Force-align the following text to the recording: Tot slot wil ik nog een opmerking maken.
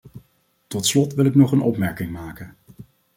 Tot 0.67 0.85
slot 0.85 1.13
wil 1.13 1.25
ik 1.25 1.35
nog 1.35 1.51
een 1.51 1.61
opmerking 1.61 2.11
maken. 2.11 2.55